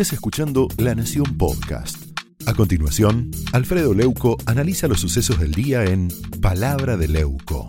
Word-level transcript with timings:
estés 0.00 0.12
escuchando 0.12 0.68
La 0.76 0.94
Nación 0.94 1.36
Podcast. 1.36 1.96
A 2.46 2.54
continuación, 2.54 3.32
Alfredo 3.52 3.94
Leuco 3.94 4.36
analiza 4.46 4.86
los 4.86 5.00
sucesos 5.00 5.40
del 5.40 5.50
día 5.50 5.82
en 5.82 6.06
Palabra 6.40 6.96
de 6.96 7.08
Leuco. 7.08 7.68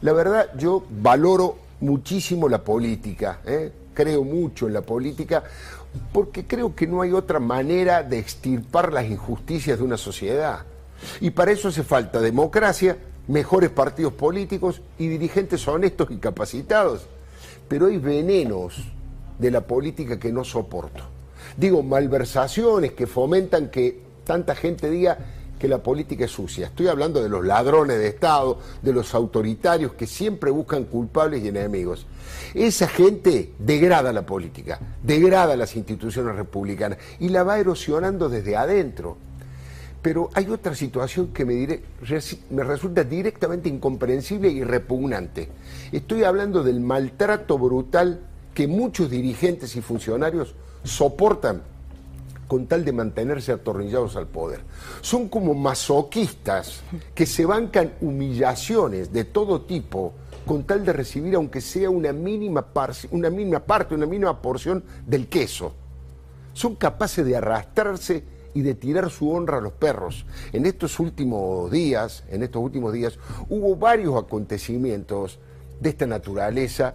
La 0.00 0.12
verdad, 0.12 0.48
yo 0.58 0.84
valoro 0.90 1.56
muchísimo 1.78 2.48
la 2.48 2.64
política, 2.64 3.42
¿eh? 3.46 3.70
creo 3.94 4.24
mucho 4.24 4.66
en 4.66 4.72
la 4.72 4.82
política, 4.82 5.44
porque 6.12 6.44
creo 6.44 6.74
que 6.74 6.88
no 6.88 7.02
hay 7.02 7.12
otra 7.12 7.38
manera 7.38 8.02
de 8.02 8.18
extirpar 8.18 8.92
las 8.92 9.04
injusticias 9.04 9.78
de 9.78 9.84
una 9.84 9.96
sociedad. 9.96 10.64
Y 11.20 11.30
para 11.30 11.52
eso 11.52 11.68
hace 11.68 11.84
falta 11.84 12.20
democracia, 12.20 12.98
mejores 13.28 13.70
partidos 13.70 14.14
políticos 14.14 14.82
y 14.98 15.06
dirigentes 15.06 15.68
honestos 15.68 16.08
y 16.10 16.16
capacitados. 16.16 17.06
Pero 17.68 17.86
hay 17.86 17.98
venenos 17.98 18.84
de 19.38 19.50
la 19.50 19.60
política 19.60 20.18
que 20.18 20.32
no 20.32 20.44
soporto. 20.44 21.04
Digo, 21.56 21.82
malversaciones 21.82 22.92
que 22.92 23.06
fomentan 23.06 23.68
que 23.70 24.00
tanta 24.24 24.54
gente 24.54 24.90
diga 24.90 25.18
que 25.58 25.68
la 25.68 25.82
política 25.82 26.24
es 26.24 26.30
sucia. 26.30 26.66
Estoy 26.66 26.88
hablando 26.88 27.22
de 27.22 27.28
los 27.28 27.44
ladrones 27.44 27.98
de 27.98 28.08
Estado, 28.08 28.58
de 28.80 28.92
los 28.92 29.14
autoritarios 29.14 29.92
que 29.94 30.06
siempre 30.06 30.50
buscan 30.50 30.84
culpables 30.84 31.42
y 31.42 31.48
enemigos. 31.48 32.06
Esa 32.54 32.86
gente 32.86 33.52
degrada 33.58 34.12
la 34.12 34.24
política, 34.24 34.78
degrada 35.02 35.56
las 35.56 35.74
instituciones 35.76 36.36
republicanas 36.36 36.98
y 37.18 37.28
la 37.28 37.42
va 37.42 37.58
erosionando 37.58 38.28
desde 38.28 38.56
adentro. 38.56 39.16
Pero 40.02 40.30
hay 40.34 40.48
otra 40.48 40.74
situación 40.74 41.28
que 41.28 41.44
me, 41.44 41.80
resulta 42.62 43.04
directamente 43.04 43.68
incomprensible 43.68 44.48
y 44.48 44.62
repugnante. 44.62 45.48
Estoy 45.90 46.24
hablando 46.24 46.62
del 46.62 46.80
maltrato 46.80 47.58
brutal 47.58 48.20
que 48.54 48.68
muchos 48.68 49.10
dirigentes 49.10 49.74
y 49.76 49.80
funcionarios 49.80 50.54
soportan 50.84 51.62
con 52.46 52.66
tal 52.66 52.84
de 52.84 52.92
mantenerse 52.92 53.52
atornillados 53.52 54.16
al 54.16 54.26
poder. 54.26 54.60
Son 55.02 55.28
como 55.28 55.54
masoquistas 55.54 56.80
que 57.14 57.26
se 57.26 57.44
bancan 57.44 57.92
humillaciones 58.00 59.12
de 59.12 59.24
todo 59.24 59.62
tipo 59.62 60.14
con 60.46 60.64
tal 60.64 60.84
de 60.84 60.94
recibir 60.94 61.34
aunque 61.34 61.60
sea 61.60 61.90
una 61.90 62.12
mínima, 62.12 62.66
una 63.10 63.30
mínima 63.30 63.60
parte, 63.60 63.94
una 63.94 64.06
mínima 64.06 64.40
porción 64.40 64.82
del 65.06 65.28
queso. 65.28 65.74
Son 66.54 66.74
capaces 66.74 67.24
de 67.26 67.36
arrastrarse 67.36 68.24
y 68.54 68.62
de 68.62 68.74
tirar 68.74 69.10
su 69.10 69.30
honra 69.30 69.58
a 69.58 69.60
los 69.60 69.72
perros. 69.72 70.26
En 70.52 70.66
estos 70.66 70.98
últimos 71.00 71.70
días, 71.70 72.24
en 72.28 72.42
estos 72.42 72.62
últimos 72.62 72.92
días, 72.92 73.18
hubo 73.48 73.76
varios 73.76 74.16
acontecimientos 74.16 75.38
de 75.80 75.90
esta 75.90 76.06
naturaleza 76.06 76.94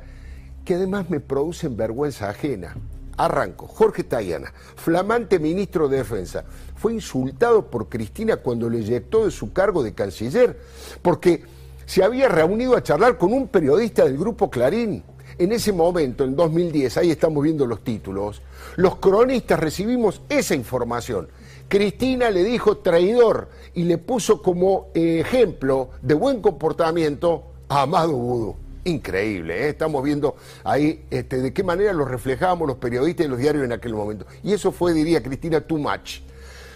que 0.65 0.75
además 0.75 1.09
me 1.09 1.19
producen 1.19 1.75
vergüenza 1.77 2.29
ajena. 2.29 2.75
Arranco. 3.17 3.67
Jorge 3.67 4.03
Tayana, 4.03 4.53
flamante 4.75 5.37
ministro 5.39 5.87
de 5.87 5.97
Defensa, 5.97 6.45
fue 6.75 6.93
insultado 6.93 7.69
por 7.69 7.87
Cristina 7.87 8.37
cuando 8.37 8.69
le 8.69 8.79
eyectó 8.79 9.25
de 9.25 9.31
su 9.31 9.53
cargo 9.53 9.83
de 9.83 9.93
canciller, 9.93 10.59
porque 11.01 11.43
se 11.85 12.03
había 12.03 12.27
reunido 12.27 12.75
a 12.75 12.83
charlar 12.83 13.17
con 13.17 13.33
un 13.33 13.47
periodista 13.47 14.03
del 14.05 14.17
grupo 14.17 14.49
Clarín. 14.49 15.03
En 15.37 15.51
ese 15.51 15.71
momento, 15.73 16.23
en 16.23 16.35
2010, 16.35 16.97
ahí 16.97 17.11
estamos 17.11 17.43
viendo 17.43 17.65
los 17.65 17.83
títulos, 17.83 18.41
los 18.75 18.97
cronistas 18.97 19.59
recibimos 19.59 20.21
esa 20.29 20.55
información. 20.55 21.27
Cristina 21.73 22.29
le 22.29 22.43
dijo 22.43 22.77
traidor 22.77 23.49
y 23.73 23.85
le 23.85 23.97
puso 23.97 24.43
como 24.43 24.91
ejemplo 24.93 25.89
de 26.03 26.13
buen 26.13 26.39
comportamiento 26.39 27.45
a 27.67 27.81
Amado 27.81 28.11
Budo. 28.11 28.55
Increíble, 28.83 29.65
¿eh? 29.65 29.69
estamos 29.69 30.03
viendo 30.03 30.35
ahí 30.63 31.03
este, 31.09 31.41
de 31.41 31.51
qué 31.51 31.63
manera 31.63 31.91
lo 31.91 32.05
reflejábamos 32.05 32.67
los 32.67 32.77
periodistas 32.77 33.25
y 33.25 33.29
los 33.29 33.39
diarios 33.39 33.65
en 33.65 33.71
aquel 33.71 33.95
momento. 33.95 34.27
Y 34.43 34.53
eso 34.53 34.71
fue, 34.71 34.93
diría 34.93 35.23
Cristina, 35.23 35.61
too 35.61 35.79
much. 35.79 36.19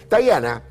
Tayana 0.08 0.64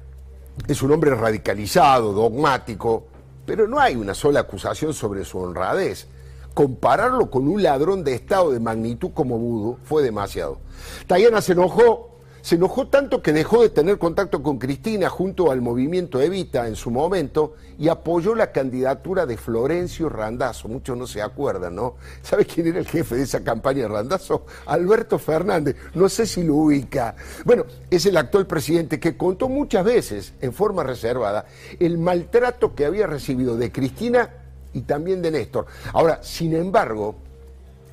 es 0.67 0.81
un 0.81 0.91
hombre 0.91 1.15
radicalizado, 1.15 2.11
dogmático, 2.11 3.05
pero 3.45 3.65
no 3.65 3.79
hay 3.79 3.95
una 3.95 4.13
sola 4.13 4.41
acusación 4.41 4.93
sobre 4.93 5.23
su 5.23 5.39
honradez. 5.39 6.05
Compararlo 6.53 7.29
con 7.29 7.47
un 7.47 7.63
ladrón 7.63 8.03
de 8.03 8.15
Estado 8.15 8.51
de 8.51 8.59
magnitud 8.59 9.11
como 9.13 9.37
Budo 9.37 9.77
fue 9.85 10.03
demasiado. 10.03 10.59
Tayana 11.07 11.39
se 11.39 11.53
enojó 11.53 12.16
se 12.47 12.55
enojó 12.55 12.87
tanto 12.87 13.21
que 13.21 13.33
dejó 13.33 13.61
de 13.61 13.67
tener 13.67 13.97
contacto 13.97 14.41
con 14.41 14.57
Cristina 14.57 15.09
junto 15.09 15.51
al 15.51 15.59
movimiento 15.59 16.21
Evita 16.21 16.65
en 16.65 16.77
su 16.77 16.89
momento 16.89 17.55
y 17.77 17.89
apoyó 17.89 18.35
la 18.35 18.53
candidatura 18.53 19.25
de 19.25 19.35
Florencio 19.35 20.07
Randazzo. 20.07 20.69
Muchos 20.69 20.97
no 20.97 21.07
se 21.07 21.21
acuerdan, 21.21 21.75
¿no? 21.75 21.95
¿Sabe 22.21 22.45
quién 22.45 22.67
era 22.67 22.79
el 22.79 22.87
jefe 22.87 23.15
de 23.15 23.23
esa 23.23 23.43
campaña 23.43 23.81
de 23.81 23.89
Randazzo? 23.89 24.45
Alberto 24.65 25.19
Fernández. 25.19 25.75
No 25.93 26.07
sé 26.07 26.25
si 26.25 26.41
lo 26.41 26.55
ubica. 26.55 27.17
Bueno, 27.43 27.65
es 27.91 28.05
el 28.05 28.15
actual 28.15 28.47
presidente 28.47 28.97
que 28.97 29.17
contó 29.17 29.49
muchas 29.49 29.83
veces, 29.83 30.33
en 30.39 30.53
forma 30.53 30.83
reservada, 30.83 31.47
el 31.81 31.97
maltrato 31.97 32.75
que 32.75 32.85
había 32.85 33.07
recibido 33.07 33.57
de 33.57 33.73
Cristina 33.73 34.29
y 34.71 34.83
también 34.83 35.21
de 35.21 35.31
Néstor. 35.31 35.65
Ahora, 35.91 36.23
sin 36.23 36.55
embargo, 36.55 37.15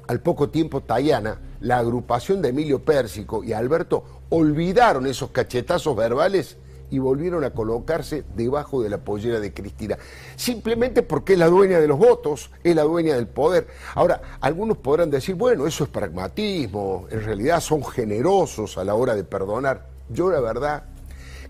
al 0.07 0.21
poco 0.21 0.49
tiempo 0.49 0.81
Tayana, 0.81 1.39
la 1.61 1.79
agrupación 1.79 2.43
de 2.43 2.51
Emilio 2.51 2.85
Pérsico 2.85 3.43
y 3.43 3.53
Alberto 3.53 4.05
olvidaron 4.31 5.07
esos 5.07 5.31
cachetazos 5.31 5.95
verbales 5.97 6.57
y 6.91 6.99
volvieron 6.99 7.45
a 7.45 7.51
colocarse 7.51 8.25
debajo 8.37 8.83
de 8.83 8.91
la 8.91 8.99
pollera 8.99 9.41
de 9.41 9.53
Cristina, 9.53 9.99
simplemente 10.37 11.03
porque 11.03 11.33
es 11.33 11.39
la 11.39 11.49
dueña 11.49 11.81
de 11.81 11.89
los 11.89 11.99
votos, 11.99 12.51
es 12.63 12.77
la 12.77 12.83
dueña 12.83 13.15
del 13.17 13.27
poder. 13.27 13.67
Ahora, 13.95 14.21
algunos 14.41 14.79
podrán 14.79 15.11
decir, 15.11 15.35
bueno, 15.35 15.67
eso 15.67 15.85
es 15.85 15.91
pragmatismo, 15.91 17.07
en 17.11 17.25
realidad 17.25 17.61
son 17.61 17.85
generosos 17.85 18.79
a 18.79 18.85
la 18.85 18.95
hora 18.95 19.15
de 19.15 19.25
perdonar. 19.25 19.89
Yo 20.09 20.31
la 20.31 20.41
verdad 20.41 20.85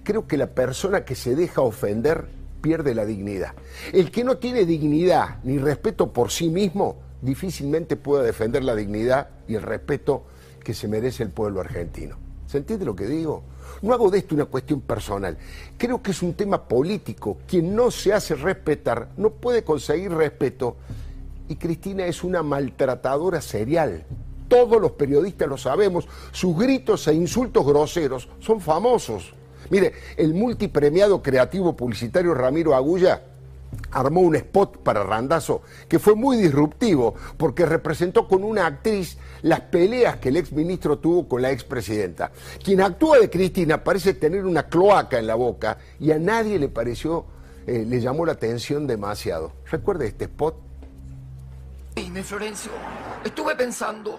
creo 0.02 0.26
que 0.26 0.36
la 0.36 0.46
persona 0.46 1.04
que 1.04 1.14
se 1.14 1.34
deja 1.34 1.60
ofender 1.60 2.26
pierde 2.60 2.94
la 2.94 3.04
dignidad. 3.04 3.52
El 3.92 4.10
que 4.10 4.24
no 4.24 4.38
tiene 4.38 4.64
dignidad 4.64 5.40
ni 5.42 5.58
respeto 5.58 6.12
por 6.12 6.30
sí 6.30 6.48
mismo 6.48 6.96
difícilmente 7.20 7.96
pueda 7.96 8.22
defender 8.22 8.64
la 8.64 8.74
dignidad 8.74 9.28
y 9.48 9.56
el 9.56 9.62
respeto 9.62 10.24
que 10.62 10.72
se 10.72 10.88
merece 10.88 11.22
el 11.22 11.30
pueblo 11.30 11.60
argentino. 11.60 12.16
¿Se 12.46 12.58
entiende 12.58 12.84
lo 12.84 12.94
que 12.94 13.06
digo? 13.06 13.42
No 13.82 13.92
hago 13.92 14.10
de 14.10 14.18
esto 14.18 14.34
una 14.34 14.44
cuestión 14.46 14.80
personal. 14.80 15.36
Creo 15.76 16.02
que 16.02 16.12
es 16.12 16.22
un 16.22 16.34
tema 16.34 16.62
político. 16.62 17.38
Quien 17.46 17.74
no 17.74 17.90
se 17.90 18.12
hace 18.12 18.34
respetar 18.34 19.08
no 19.16 19.30
puede 19.30 19.64
conseguir 19.64 20.12
respeto. 20.12 20.76
Y 21.48 21.56
Cristina 21.56 22.06
es 22.06 22.24
una 22.24 22.42
maltratadora 22.42 23.40
serial. 23.40 24.04
Todos 24.48 24.80
los 24.80 24.92
periodistas 24.92 25.48
lo 25.48 25.58
sabemos. 25.58 26.06
Sus 26.32 26.56
gritos 26.56 27.06
e 27.08 27.14
insultos 27.14 27.66
groseros 27.66 28.28
son 28.40 28.60
famosos. 28.60 29.34
Mire, 29.70 29.92
el 30.16 30.34
multipremiado 30.34 31.22
creativo 31.22 31.74
publicitario 31.74 32.34
Ramiro 32.34 32.74
Agulla 32.74 33.22
armó 33.94 34.20
un 34.20 34.36
spot 34.36 34.78
para 34.78 35.04
Randazo 35.04 35.62
que 35.88 35.98
fue 35.98 36.14
muy 36.14 36.36
disruptivo 36.36 37.14
porque 37.36 37.64
representó 37.64 38.28
con 38.28 38.44
una 38.44 38.66
actriz 38.66 39.18
las 39.42 39.60
peleas 39.60 40.16
que 40.16 40.28
el 40.28 40.36
exministro 40.36 40.98
tuvo 40.98 41.28
con 41.28 41.40
la 41.40 41.50
expresidenta. 41.50 42.32
Quien 42.62 42.80
actúa 42.80 43.18
de 43.18 43.30
Cristina 43.30 43.82
parece 43.82 44.14
tener 44.14 44.44
una 44.44 44.64
cloaca 44.64 45.18
en 45.18 45.26
la 45.26 45.34
boca 45.34 45.78
y 46.00 46.10
a 46.10 46.18
nadie 46.18 46.58
le 46.58 46.68
pareció, 46.68 47.24
eh, 47.66 47.84
le 47.86 48.00
llamó 48.00 48.26
la 48.26 48.32
atención 48.32 48.86
demasiado. 48.86 49.52
¿Recuerda 49.70 50.04
este 50.04 50.24
spot? 50.24 50.56
Dime, 51.94 52.24
Florencio, 52.24 52.72
estuve 53.24 53.54
pensando, 53.54 54.18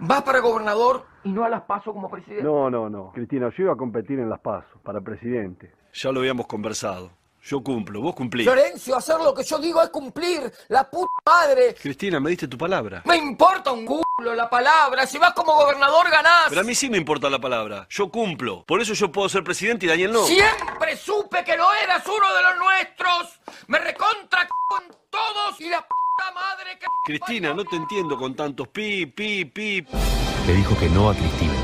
vas 0.00 0.22
para 0.22 0.40
gobernador 0.40 1.04
y 1.22 1.30
no 1.30 1.44
a 1.44 1.48
las 1.48 1.62
paso 1.62 1.92
como 1.92 2.10
presidente. 2.10 2.42
No, 2.42 2.68
no, 2.68 2.90
no. 2.90 3.12
Cristina, 3.12 3.48
yo 3.56 3.64
iba 3.64 3.72
a 3.72 3.76
competir 3.76 4.18
en 4.18 4.28
las 4.28 4.40
pasos 4.40 4.80
para 4.82 5.00
presidente. 5.00 5.70
Ya 5.92 6.10
lo 6.10 6.20
habíamos 6.20 6.46
conversado. 6.46 7.10
Yo 7.44 7.60
cumplo, 7.60 8.00
vos 8.00 8.14
cumplís. 8.14 8.46
Florencio, 8.46 8.96
hacer 8.96 9.16
lo 9.18 9.34
que 9.34 9.42
yo 9.42 9.58
digo 9.58 9.82
es 9.82 9.90
cumplir. 9.90 10.52
La 10.68 10.88
puta 10.88 11.10
madre. 11.26 11.74
Cristina, 11.74 12.20
me 12.20 12.30
diste 12.30 12.46
tu 12.46 12.56
palabra. 12.56 13.02
Me 13.04 13.16
importa 13.16 13.72
un 13.72 13.84
culo 13.84 14.34
la 14.34 14.48
palabra. 14.48 15.06
Si 15.06 15.18
vas 15.18 15.32
como 15.32 15.52
gobernador 15.54 16.08
ganás. 16.08 16.44
Pero 16.48 16.60
a 16.60 16.64
mí 16.64 16.74
sí 16.74 16.88
me 16.88 16.98
importa 16.98 17.28
la 17.28 17.40
palabra. 17.40 17.86
Yo 17.90 18.10
cumplo. 18.10 18.64
Por 18.64 18.80
eso 18.80 18.94
yo 18.94 19.10
puedo 19.10 19.28
ser 19.28 19.42
presidente 19.42 19.86
y 19.86 19.88
Daniel 19.88 20.12
no. 20.12 20.24
Siempre 20.24 20.96
supe 20.96 21.42
que 21.42 21.56
lo 21.56 21.66
eras 21.82 22.04
uno 22.06 22.32
de 22.32 22.42
los 22.42 22.58
nuestros. 22.58 23.40
Me 23.66 23.78
recontra 23.80 24.46
con 24.68 24.84
todos 25.10 25.60
y 25.60 25.68
la 25.68 25.80
puta 25.80 26.32
madre 26.34 26.78
que. 26.78 26.86
Cristina, 27.04 27.52
no 27.52 27.64
te 27.64 27.74
entiendo 27.74 28.16
con 28.16 28.36
tantos 28.36 28.68
pi, 28.68 29.06
pi, 29.06 29.46
pi. 29.46 29.82
Te 30.46 30.54
dijo 30.54 30.78
que 30.78 30.88
no 30.90 31.10
a 31.10 31.14
Cristina. 31.14 31.54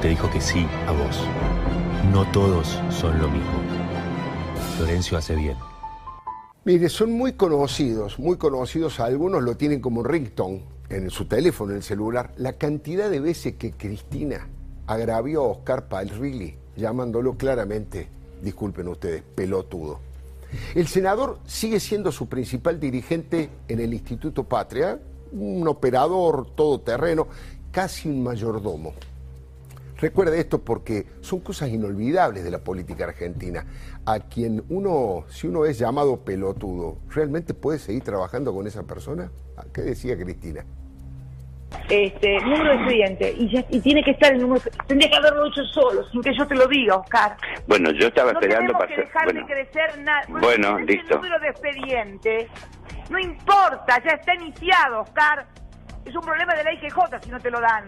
Te 0.00 0.08
dijo 0.10 0.30
que 0.30 0.40
sí 0.40 0.64
a 0.86 0.92
vos. 0.92 1.18
No 2.12 2.24
todos 2.30 2.78
son 2.90 3.20
lo 3.20 3.28
mismo. 3.28 3.77
Florencio 4.78 5.18
hace 5.18 5.34
bien. 5.34 5.56
Mire, 6.64 6.88
son 6.88 7.10
muy 7.10 7.32
conocidos, 7.32 8.20
muy 8.20 8.36
conocidos, 8.36 9.00
algunos 9.00 9.42
lo 9.42 9.56
tienen 9.56 9.80
como 9.80 10.04
ringtone 10.04 10.62
en 10.88 11.10
su 11.10 11.24
teléfono, 11.24 11.72
en 11.72 11.78
el 11.78 11.82
celular, 11.82 12.32
la 12.36 12.52
cantidad 12.52 13.10
de 13.10 13.18
veces 13.18 13.56
que 13.56 13.72
Cristina 13.72 14.46
agravió 14.86 15.42
a 15.42 15.48
Oscar 15.48 15.88
Palrilli, 15.88 16.54
llamándolo 16.76 17.36
claramente, 17.36 18.08
disculpen 18.40 18.86
ustedes, 18.86 19.24
pelotudo. 19.34 19.98
El 20.76 20.86
senador 20.86 21.40
sigue 21.44 21.80
siendo 21.80 22.12
su 22.12 22.28
principal 22.28 22.78
dirigente 22.78 23.50
en 23.66 23.80
el 23.80 23.92
Instituto 23.92 24.44
Patria, 24.44 24.96
un 25.32 25.66
operador 25.66 26.54
todoterreno, 26.54 27.26
casi 27.72 28.08
un 28.08 28.22
mayordomo. 28.22 28.94
Recuerde 29.98 30.38
esto 30.38 30.62
porque 30.64 31.06
son 31.20 31.40
cosas 31.40 31.68
inolvidables 31.70 32.44
de 32.44 32.50
la 32.50 32.58
política 32.60 33.04
argentina. 33.04 33.64
A 34.06 34.20
quien 34.20 34.62
uno, 34.68 35.24
si 35.28 35.48
uno 35.48 35.64
es 35.66 35.78
llamado 35.78 36.18
pelotudo, 36.24 36.98
¿realmente 37.10 37.52
puede 37.52 37.78
seguir 37.78 38.04
trabajando 38.04 38.54
con 38.54 38.66
esa 38.66 38.84
persona? 38.84 39.30
¿Qué 39.72 39.82
decía 39.82 40.16
Cristina? 40.16 40.64
Este, 41.90 42.40
número 42.40 42.64
de 42.70 42.74
expediente 42.76 43.34
y, 43.36 43.52
ya- 43.52 43.66
y 43.68 43.80
tiene 43.80 44.02
que 44.02 44.12
estar 44.12 44.32
el 44.32 44.40
número. 44.40 44.62
Tendría 44.86 45.10
que 45.10 45.16
haberlo 45.16 45.46
hecho 45.46 45.64
solo, 45.64 46.08
sin 46.10 46.22
que 46.22 46.32
yo 46.36 46.46
te 46.46 46.54
lo 46.54 46.66
diga, 46.66 46.96
Oscar. 46.96 47.36
Bueno, 47.66 47.90
yo 47.90 48.06
estaba 48.08 48.32
no 48.32 48.40
esperando 48.40 48.72
para... 48.72 48.86
que 48.86 48.96
dejar 49.02 49.24
Bueno, 49.24 49.40
de 49.40 49.46
crecer 49.52 49.98
nada. 50.02 50.22
Bueno, 50.28 50.78
ese 50.78 50.92
listo. 50.92 51.16
número 51.16 51.38
de 51.40 51.48
expediente 51.48 52.48
no 53.10 53.18
importa, 53.18 54.02
ya 54.04 54.12
está 54.12 54.34
iniciado, 54.34 55.00
Oscar. 55.00 55.46
Es 56.04 56.14
un 56.14 56.22
problema 56.22 56.54
de 56.54 56.64
la 56.64 56.72
IGJ 56.74 56.98
si 57.22 57.30
no 57.30 57.40
te 57.40 57.50
lo 57.50 57.60
dan. 57.60 57.84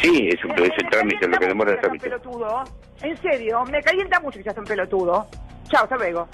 Sí, 0.00 0.28
es 0.28 0.44
un 0.44 0.52
ese 0.52 0.84
me 0.84 0.90
trámite, 0.90 1.28
lo 1.28 1.38
que 1.38 1.46
demora 1.46 1.72
el 1.72 1.80
trámite. 1.80 2.04
pelotudo. 2.04 2.64
En 3.02 3.16
serio, 3.22 3.64
me 3.64 3.82
calienta 3.82 4.20
mucho 4.20 4.38
que 4.38 4.44
seas 4.44 4.58
un 4.58 4.64
pelotudo. 4.64 5.26
Chao, 5.68 5.84
hasta 5.84 5.96
luego. 5.96 6.28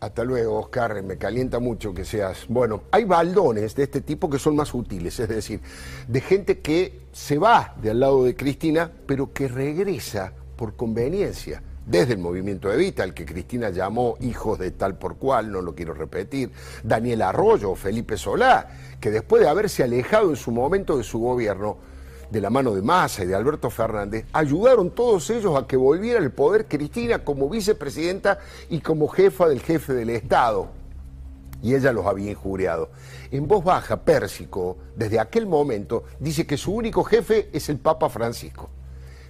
Hasta 0.00 0.24
luego, 0.24 0.58
Oscar, 0.58 1.00
me 1.04 1.16
calienta 1.16 1.60
mucho 1.60 1.94
que 1.94 2.04
seas. 2.04 2.46
Bueno, 2.48 2.82
hay 2.90 3.04
baldones 3.04 3.76
de 3.76 3.84
este 3.84 4.00
tipo 4.00 4.28
que 4.28 4.40
son 4.40 4.56
más 4.56 4.74
útiles, 4.74 5.20
es 5.20 5.28
decir, 5.28 5.60
de 6.08 6.20
gente 6.20 6.58
que 6.58 7.02
se 7.12 7.38
va 7.38 7.74
de 7.80 7.90
al 7.90 8.00
lado 8.00 8.24
de 8.24 8.34
Cristina, 8.34 8.90
pero 9.06 9.32
que 9.32 9.46
regresa 9.46 10.32
por 10.56 10.74
conveniencia. 10.74 11.62
Desde 11.86 12.14
el 12.14 12.18
movimiento 12.18 12.72
Evita, 12.72 13.02
al 13.02 13.14
que 13.14 13.24
Cristina 13.24 13.70
llamó 13.70 14.16
hijos 14.20 14.58
de 14.58 14.70
tal 14.72 14.98
por 14.98 15.18
cual, 15.18 15.50
no 15.52 15.60
lo 15.60 15.74
quiero 15.74 15.94
repetir, 15.94 16.50
Daniel 16.82 17.22
Arroyo, 17.22 17.74
Felipe 17.74 18.16
Solá, 18.16 18.68
que 19.00 19.10
después 19.10 19.42
de 19.42 19.48
haberse 19.48 19.82
alejado 19.84 20.30
en 20.30 20.36
su 20.36 20.50
momento 20.52 20.96
de 20.96 21.04
su 21.04 21.18
gobierno, 21.20 21.78
de 22.32 22.40
la 22.40 22.48
mano 22.48 22.74
de 22.74 22.80
Massa 22.80 23.22
y 23.22 23.26
de 23.26 23.34
Alberto 23.34 23.68
Fernández, 23.68 24.24
ayudaron 24.32 24.90
todos 24.90 25.28
ellos 25.28 25.54
a 25.54 25.66
que 25.66 25.76
volviera 25.76 26.18
al 26.18 26.32
poder 26.32 26.66
Cristina 26.66 27.22
como 27.22 27.50
vicepresidenta 27.50 28.38
y 28.70 28.80
como 28.80 29.06
jefa 29.06 29.46
del 29.48 29.60
jefe 29.60 29.92
del 29.92 30.08
Estado. 30.08 30.70
Y 31.62 31.74
ella 31.74 31.92
los 31.92 32.06
había 32.06 32.30
injuriado. 32.30 32.88
En 33.30 33.46
voz 33.46 33.62
baja, 33.62 34.02
Pérsico, 34.02 34.78
desde 34.96 35.20
aquel 35.20 35.46
momento, 35.46 36.04
dice 36.18 36.46
que 36.46 36.56
su 36.56 36.72
único 36.72 37.04
jefe 37.04 37.50
es 37.52 37.68
el 37.68 37.78
Papa 37.78 38.08
Francisco. 38.08 38.70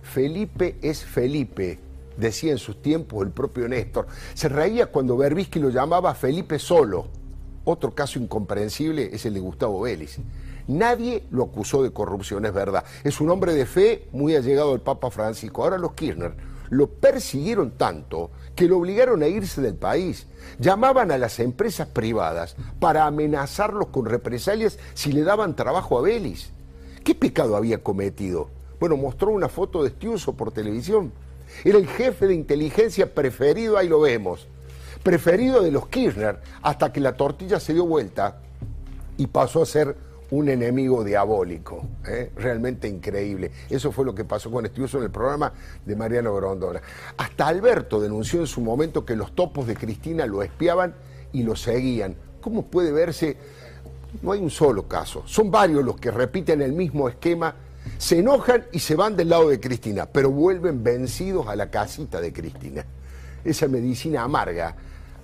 Felipe 0.02 0.76
es 0.80 1.04
Felipe, 1.04 1.80
decía 2.16 2.52
en 2.52 2.58
sus 2.58 2.80
tiempos 2.80 3.26
el 3.26 3.32
propio 3.32 3.68
Néstor. 3.68 4.06
Se 4.34 4.48
reía 4.48 4.86
cuando 4.86 5.16
Berbisky 5.16 5.58
lo 5.58 5.70
llamaba 5.70 6.14
Felipe 6.14 6.60
solo. 6.60 7.08
Otro 7.64 7.94
caso 7.94 8.20
incomprensible 8.20 9.10
es 9.12 9.26
el 9.26 9.34
de 9.34 9.40
Gustavo 9.40 9.80
Vélez. 9.80 10.18
Nadie 10.72 11.24
lo 11.30 11.44
acusó 11.44 11.82
de 11.82 11.92
corrupción, 11.92 12.46
es 12.46 12.54
verdad. 12.54 12.84
Es 13.04 13.20
un 13.20 13.30
hombre 13.30 13.54
de 13.54 13.66
fe 13.66 14.08
muy 14.12 14.34
allegado 14.34 14.72
al 14.72 14.80
Papa 14.80 15.10
Francisco. 15.10 15.62
Ahora 15.62 15.78
los 15.78 15.92
Kirchner 15.92 16.34
lo 16.70 16.86
persiguieron 16.86 17.72
tanto 17.72 18.30
que 18.56 18.64
lo 18.64 18.78
obligaron 18.78 19.22
a 19.22 19.26
irse 19.26 19.60
del 19.60 19.74
país. 19.74 20.26
Llamaban 20.58 21.10
a 21.10 21.18
las 21.18 21.38
empresas 21.38 21.86
privadas 21.88 22.56
para 22.80 23.04
amenazarlos 23.04 23.88
con 23.88 24.06
represalias 24.06 24.78
si 24.94 25.12
le 25.12 25.22
daban 25.22 25.54
trabajo 25.54 25.98
a 25.98 26.02
Vélez. 26.02 26.50
¿Qué 27.04 27.14
pecado 27.14 27.56
había 27.56 27.82
cometido? 27.82 28.48
Bueno, 28.80 28.96
mostró 28.96 29.30
una 29.32 29.50
foto 29.50 29.84
de 29.84 29.90
Stiuso 29.90 30.32
por 30.34 30.52
televisión. 30.52 31.12
Era 31.62 31.76
el 31.76 31.86
jefe 31.86 32.26
de 32.26 32.34
inteligencia 32.34 33.12
preferido, 33.12 33.76
ahí 33.76 33.88
lo 33.88 34.00
vemos. 34.00 34.48
Preferido 35.02 35.62
de 35.62 35.72
los 35.72 35.88
Kirchner, 35.88 36.40
hasta 36.62 36.90
que 36.90 37.00
la 37.00 37.16
tortilla 37.16 37.60
se 37.60 37.74
dio 37.74 37.84
vuelta 37.84 38.40
y 39.18 39.26
pasó 39.26 39.60
a 39.60 39.66
ser 39.66 39.94
un 40.32 40.48
enemigo 40.48 41.04
diabólico. 41.04 41.84
¿eh? 42.06 42.32
Realmente 42.36 42.88
increíble. 42.88 43.50
Eso 43.68 43.92
fue 43.92 44.06
lo 44.06 44.14
que 44.14 44.24
pasó 44.24 44.50
con 44.50 44.64
Estiuso 44.64 44.96
en 44.98 45.04
el 45.04 45.10
programa 45.10 45.52
de 45.84 45.94
Mariano 45.94 46.34
Grondona. 46.34 46.80
Hasta 47.18 47.46
Alberto 47.46 48.00
denunció 48.00 48.40
en 48.40 48.46
su 48.46 48.62
momento 48.62 49.04
que 49.04 49.14
los 49.14 49.34
topos 49.34 49.66
de 49.66 49.76
Cristina 49.76 50.24
lo 50.24 50.42
espiaban 50.42 50.94
y 51.32 51.42
lo 51.42 51.54
seguían. 51.54 52.16
¿Cómo 52.40 52.64
puede 52.66 52.92
verse? 52.92 53.36
No 54.22 54.32
hay 54.32 54.40
un 54.40 54.50
solo 54.50 54.88
caso. 54.88 55.22
Son 55.26 55.50
varios 55.50 55.84
los 55.84 56.00
que 56.00 56.10
repiten 56.10 56.62
el 56.62 56.72
mismo 56.72 57.10
esquema, 57.10 57.54
se 57.98 58.20
enojan 58.20 58.64
y 58.72 58.78
se 58.78 58.94
van 58.94 59.16
del 59.16 59.28
lado 59.28 59.50
de 59.50 59.60
Cristina, 59.60 60.06
pero 60.06 60.30
vuelven 60.30 60.82
vencidos 60.82 61.46
a 61.46 61.56
la 61.56 61.70
casita 61.70 62.22
de 62.22 62.32
Cristina. 62.32 62.86
Esa 63.44 63.68
medicina 63.68 64.22
amarga 64.22 64.76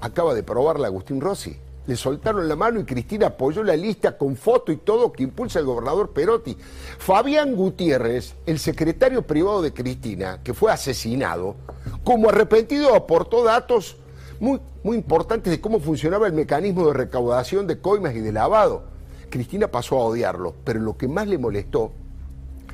acaba 0.02 0.34
de 0.34 0.43
probarla 0.43 0.88
Agustín 0.88 1.19
Rossi. 1.19 1.56
Le 1.88 1.96
soltaron 1.96 2.46
la 2.46 2.55
mano 2.55 2.79
y 2.79 2.85
Cristina 2.85 3.29
apoyó 3.29 3.62
la 3.64 3.75
lista 3.75 4.19
con 4.19 4.37
foto 4.37 4.70
y 4.70 4.76
todo 4.76 5.11
que 5.11 5.23
impulsa 5.23 5.58
el 5.58 5.64
gobernador 5.64 6.11
Perotti. 6.11 6.55
Fabián 6.99 7.56
Gutiérrez, 7.56 8.35
el 8.44 8.58
secretario 8.58 9.23
privado 9.23 9.62
de 9.62 9.73
Cristina, 9.73 10.43
que 10.44 10.52
fue 10.52 10.70
asesinado, 10.70 11.56
como 12.05 12.29
arrepentido 12.29 12.94
aportó 12.94 13.43
datos 13.43 13.96
muy, 14.38 14.61
muy 14.85 14.99
importantes 14.99 15.50
de 15.50 15.62
cómo 15.62 15.81
funcionaba 15.81 16.26
el 16.26 16.35
mecanismo 16.35 16.88
de 16.88 16.93
recaudación 16.93 17.67
de 17.67 17.81
coimas 17.81 18.14
y 18.14 18.20
de 18.20 18.32
lavado. 18.32 18.82
Cristina 19.31 19.69
pasó 19.69 19.96
a 19.96 20.05
odiarlo, 20.05 20.55
pero 20.64 20.81
lo 20.81 20.99
que 20.99 21.08
más 21.08 21.26
le 21.26 21.38
molestó 21.38 21.93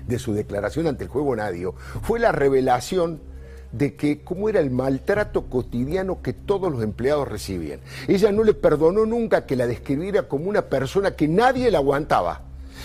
de 0.08 0.19
su 0.19 0.34
declaración 0.34 0.88
ante 0.88 1.05
el 1.05 1.10
juego 1.10 1.37
Nadio 1.37 1.76
fue 2.02 2.19
la 2.19 2.32
revelación 2.32 3.20
de 3.76 3.96
que 3.96 4.22
cómo 4.22 4.48
era 4.48 4.60
el 4.60 4.70
maltrato 4.70 5.46
cotidiano 5.46 6.22
que 6.22 6.32
todos 6.32 6.70
los 6.70 6.82
empleados 6.82 7.26
recibían. 7.26 7.80
Ella 8.06 8.30
no 8.30 8.44
le 8.44 8.54
perdonó 8.54 9.04
nunca 9.04 9.46
que 9.46 9.56
la 9.56 9.66
describiera 9.66 10.28
como 10.28 10.48
una 10.48 10.62
persona 10.62 11.16
que 11.16 11.26
nadie 11.26 11.70
la 11.70 11.78
aguantaba 11.78 12.42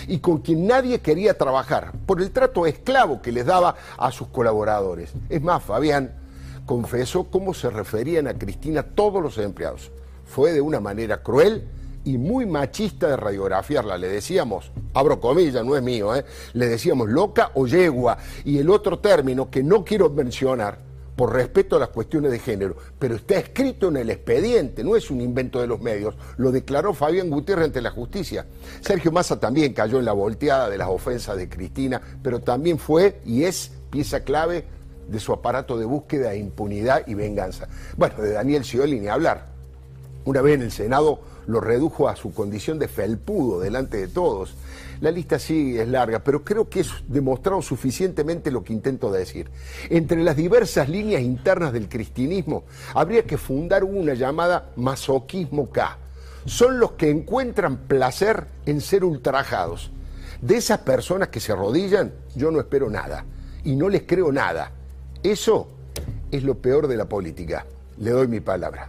y 0.08 0.18
con 0.18 0.38
quien 0.38 0.66
nadie 0.66 1.00
quería 1.00 1.38
trabajar, 1.38 1.92
por 2.06 2.20
el 2.20 2.30
trato 2.32 2.66
esclavo 2.66 3.22
que 3.22 3.32
les 3.32 3.46
daba 3.46 3.76
a 3.98 4.10
sus 4.10 4.28
colaboradores. 4.28 5.12
Es 5.28 5.42
más, 5.42 5.62
Fabián 5.62 6.12
confesó 6.66 7.24
cómo 7.24 7.54
se 7.54 7.70
referían 7.70 8.26
a 8.26 8.34
Cristina 8.34 8.82
todos 8.82 9.22
los 9.22 9.38
empleados. 9.38 9.92
Fue 10.24 10.52
de 10.52 10.60
una 10.60 10.80
manera 10.80 11.22
cruel 11.22 11.68
y 12.04 12.18
muy 12.18 12.46
machista 12.46 13.08
de 13.08 13.16
radiografiarla. 13.16 13.98
Le 13.98 14.08
decíamos, 14.08 14.70
abro 14.94 15.20
comillas, 15.20 15.64
no 15.64 15.76
es 15.76 15.82
mío, 15.82 16.14
¿eh? 16.14 16.24
le 16.54 16.66
decíamos 16.66 17.08
loca 17.08 17.50
o 17.54 17.66
yegua. 17.66 18.18
Y 18.44 18.58
el 18.58 18.70
otro 18.70 18.98
término 18.98 19.50
que 19.50 19.62
no 19.62 19.84
quiero 19.84 20.10
mencionar 20.10 20.90
por 21.20 21.34
respeto 21.34 21.76
a 21.76 21.80
las 21.80 21.90
cuestiones 21.90 22.30
de 22.30 22.38
género, 22.38 22.76
pero 22.98 23.16
está 23.16 23.36
escrito 23.36 23.88
en 23.88 23.98
el 23.98 24.08
expediente, 24.08 24.82
no 24.82 24.96
es 24.96 25.10
un 25.10 25.20
invento 25.20 25.60
de 25.60 25.66
los 25.66 25.78
medios, 25.78 26.14
lo 26.38 26.50
declaró 26.50 26.94
Fabián 26.94 27.28
Gutiérrez 27.28 27.66
ante 27.66 27.82
la 27.82 27.90
justicia. 27.90 28.46
Sergio 28.80 29.12
Massa 29.12 29.38
también 29.38 29.74
cayó 29.74 29.98
en 29.98 30.06
la 30.06 30.12
volteada 30.12 30.70
de 30.70 30.78
las 30.78 30.88
ofensas 30.88 31.36
de 31.36 31.46
Cristina, 31.46 32.00
pero 32.22 32.40
también 32.40 32.78
fue 32.78 33.20
y 33.26 33.44
es 33.44 33.70
pieza 33.90 34.24
clave 34.24 34.64
de 35.08 35.20
su 35.20 35.34
aparato 35.34 35.76
de 35.76 35.84
búsqueda 35.84 36.30
de 36.30 36.38
impunidad 36.38 37.06
y 37.06 37.12
venganza. 37.12 37.68
Bueno, 37.98 38.22
de 38.22 38.32
Daniel 38.32 38.64
Scioli 38.64 38.98
ni 38.98 39.08
hablar. 39.08 39.48
Una 40.24 40.40
vez 40.40 40.54
en 40.54 40.62
el 40.62 40.72
Senado 40.72 41.20
lo 41.46 41.60
redujo 41.60 42.08
a 42.08 42.16
su 42.16 42.32
condición 42.32 42.78
de 42.78 42.88
felpudo 42.88 43.60
delante 43.60 43.98
de 43.98 44.08
todos. 44.08 44.54
La 45.00 45.10
lista 45.10 45.38
sí 45.38 45.78
es 45.78 45.88
larga, 45.88 46.18
pero 46.18 46.44
creo 46.44 46.68
que 46.68 46.80
es 46.80 46.90
demostrado 47.08 47.62
suficientemente 47.62 48.50
lo 48.50 48.62
que 48.62 48.72
intento 48.72 49.10
decir. 49.10 49.50
Entre 49.88 50.22
las 50.22 50.36
diversas 50.36 50.88
líneas 50.88 51.22
internas 51.22 51.72
del 51.72 51.88
cristianismo, 51.88 52.64
habría 52.94 53.24
que 53.24 53.38
fundar 53.38 53.84
una 53.84 54.14
llamada 54.14 54.70
masoquismo 54.76 55.70
K. 55.70 55.96
Son 56.44 56.78
los 56.78 56.92
que 56.92 57.10
encuentran 57.10 57.78
placer 57.78 58.46
en 58.66 58.80
ser 58.80 59.04
ultrajados. 59.04 59.90
De 60.42 60.56
esas 60.56 60.80
personas 60.80 61.28
que 61.28 61.40
se 61.40 61.52
arrodillan, 61.52 62.12
yo 62.34 62.50
no 62.50 62.60
espero 62.60 62.90
nada 62.90 63.24
y 63.64 63.76
no 63.76 63.88
les 63.88 64.02
creo 64.02 64.32
nada. 64.32 64.72
Eso 65.22 65.68
es 66.30 66.42
lo 66.44 66.56
peor 66.56 66.88
de 66.88 66.96
la 66.96 67.08
política. 67.08 67.66
Le 67.98 68.10
doy 68.10 68.28
mi 68.28 68.40
palabra. 68.40 68.88